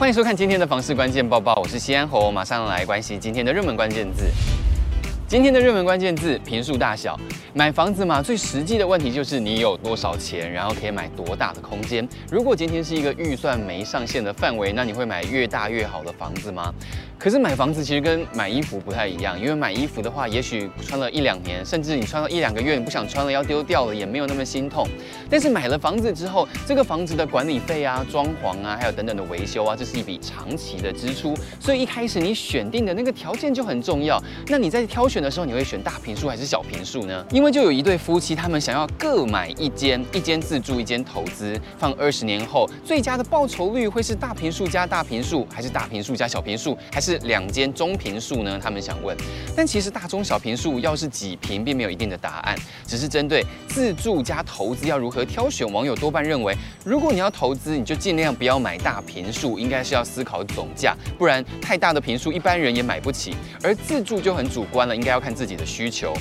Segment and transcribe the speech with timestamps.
[0.00, 4.24] 欢迎收看今天的房市关键报报，我是西安侯，马上来关心今天的热门关键字。
[5.30, 7.16] 今天的热门关键字：平数大小。
[7.54, 12.08] 买房子嘛，最实际的问题就是你有多少钱，然后可以买多大的空间。
[12.32, 16.74] 如果今天是一个预算没上限的范围，那你会买越大越好的房子吗？
[17.16, 24.88] 可是买房子其实跟买衣服不太一样，因为买衣服的话，也许穿了一两年，甚至你穿了一两个月，你不想穿了要丢掉了，也没有那么心痛。
[25.28, 31.36] 但是买了房子之后，这个房子的管理费啊、装潢啊，还有等等的维修啊，这是一笔长期的支出。
[31.60, 34.20] 所以一开始你选定的那个条件就很重要。
[34.46, 37.24] 那你在挑选的时候，你会选大平数还是小平数呢？
[37.30, 48.58] 因为就有一对夫妻，他们想要各买一间，一间自住，一间投资，放二十年后，最佳的报酬率会是大平数加大平数，还是大平数加小平数，还是两间中平数呢？
[48.62, 49.16] 他们想问。
[49.56, 55.70] 但其实大中小平数要是几平，并没有一定的答案，只是针对自住加投资要如何挑选。
[55.72, 63.34] 网友多半认为，如果你要投资，你就尽量不要买大平数，应该是要思考总价，不然太大的平数一般人也买不起。
[63.62, 66.14] 而自住就很主观了，应该要看自己的需求。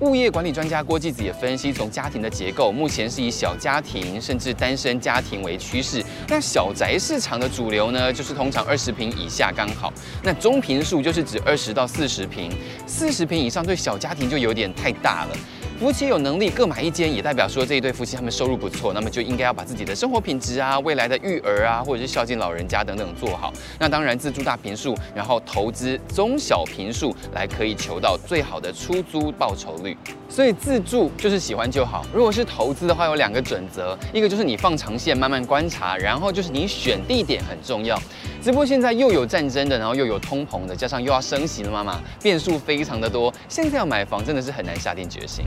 [0.00, 6.04] 物业管理专家郭继子也分析，从家庭的结构，目前是以小家庭甚至单身家庭为趋势。
[6.28, 9.92] 那小宅市场的主流呢，就是通常二十平以下刚好。
[10.22, 12.50] 那中平数就是指二十到四十平，
[12.86, 15.36] 四十平以上对小家庭就有点太大了。
[15.80, 23.52] 夫妻有能力各买一间，也代表说这一对夫妻他们收入不错，那么就应该要把自己的生活品质啊、未来的育儿啊，或者是孝敬老人家等等做好。
[23.78, 29.96] 那当然自住大平数，然后投资中小平数，来可以求到最好的出租报酬率。
[30.28, 32.06] 所以自住就是喜欢就好。
[32.14, 38.00] 如果是投资的话，有两个准则，一个就是你放长线慢慢观察，然后就是你选地点很重要。
[38.44, 43.32] 只不过现在又有战争的，然后又有通膨的，加上又要升息了妈妈，变数非常的多。
[43.48, 45.46] 现在要买房真的是很难下定决心。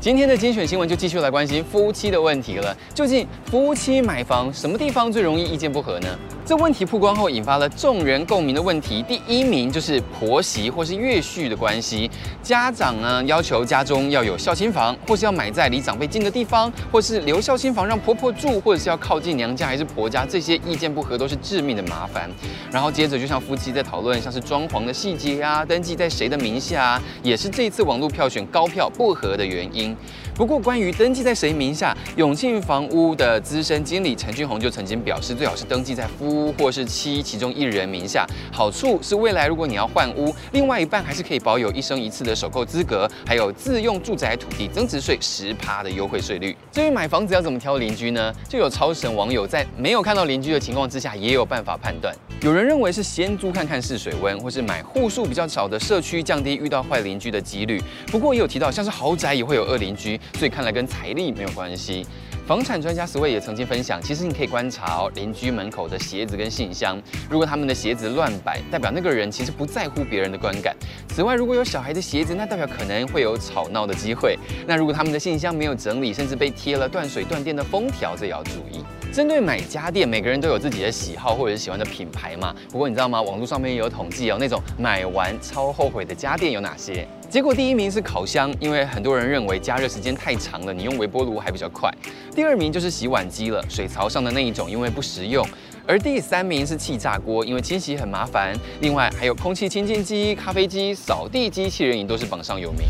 [0.00, 2.76] 今天的精选新闻就继续来关心夫妻的问题了。
[2.92, 6.18] 究竟夫妻买房什么地方最容易意见不合呢？
[6.48, 9.02] 这问题曝光后，引发了众人共鸣的问题。
[9.02, 12.10] 第一名就是婆媳或是岳婿的关系。
[12.42, 22.30] 家长呢要求家中要有孝亲房，或是要买在离长辈近的地方，或是留孝亲房让婆婆住，或者是要靠近娘家还是婆家，这些意见不合都是致命的麻烦。
[22.72, 29.94] 然后接着就像夫妻在讨论像是装潢的细节啊，登记在谁的名下啊，也是这次网络票选高票不合的原因。
[30.38, 38.24] 不过，关于登记在谁名下，永庆房屋的资深经理陈俊宏就曾经表示，最好是登记在夫或是妻其中一人名下。
[38.52, 46.56] 好处是未来如果你要换屋，另外一半还是可以保有一生一次的首购资格，还有自用住宅土地增值税十趴的优惠税率。
[46.70, 48.32] 至于买房子要怎么挑邻居呢？
[48.48, 52.14] 就有超神网友在没有看到邻居的情况之下，也有办法判断。
[52.40, 57.82] 有人认为是先租看看试水温，或是买户数比较少的社区，降低遇到坏邻居的几率。
[58.06, 62.06] 不过也有提到，像是豪宅也会有恶邻居，所以看来跟财力没有关系。
[62.48, 66.98] 房产专家 s w 也曾经分享，其实你可以观察哦，邻居门口的鞋子跟信箱，
[67.28, 70.74] 如果他们的鞋子乱摆，代表那个人其实不在乎别人的观感。
[71.10, 74.38] 此外，如果有小孩的鞋子，那代表可能会有吵闹的机会。
[74.66, 78.82] 那如果他们的信箱没有整理，甚至被贴了断水断电的封条，这也要注意。
[79.12, 82.56] 针对买家电，每个人都有自己的喜好或者是喜欢的品牌嘛。
[82.70, 83.20] 不过你知道吗？
[83.20, 87.06] 网络上面也有统计哦，那种买完超后悔的家电有哪些？
[87.30, 91.92] 结果第一名是烤箱，因为很多人认为加热时间太长了，你用微波炉还比较快。
[92.34, 95.46] 第二名就是洗碗机了，水槽上的那一种，因为不实用。
[95.86, 98.56] 而第三名是气炸锅，因为清洗很麻烦。
[98.80, 102.86] 另外还有空气清净机、咖啡机、扫地机器人也都是榜上有名。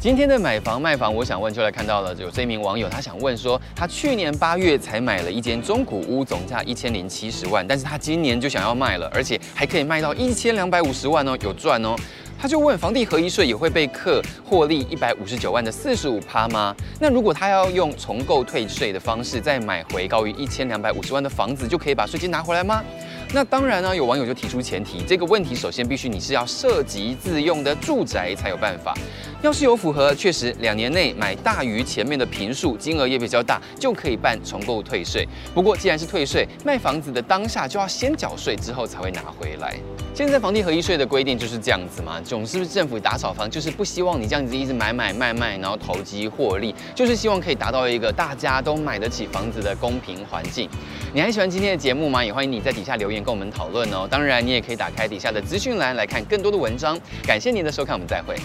[0.00, 11.94] 今天的买房卖房，我想问就来看到了，有这一名网友，他想问说，他去年八月才买了一间中古屋，总价一千零七十万，但是他今年就想要卖了，而且还可以卖到一千两百五十万哦，有赚哦。
[12.38, 16.74] 他就问，房地合一税也会被课获利一百五十九万的四十五趴吗？
[17.00, 22.82] 那如果他要用重购退税的方式再买回高于一千两百五十万的房子，就可以把税金拿回来吗？
[23.36, 28.94] 那当然呢，有网友就提出前提，这个问题首先必须你是要涉及自用的住宅才有办法。
[29.42, 35.28] 要是有符合，确实两年内买大于前面的平数，金额也比较大，就可以办重购退税。
[35.54, 39.76] 不过既然是退税，卖房子的当下就要先缴税，之后才会拿回来。
[40.14, 50.70] 现在房地合一税的规定就是这样子嘛，总是不是政府打扫房，就是不希望你这样子一直买买卖卖，然后投机获利，就是希望可以达到一个大家都买得起房子的公平环境。
[51.12, 52.24] 你还喜欢今天的节目吗？
[52.24, 54.06] 也欢迎你在底下留言跟我们讨论哦。
[54.08, 56.96] 当然，你也可以打开底下的资讯栏来看更多的文章。
[57.26, 58.36] 感谢您的收看，我们再会。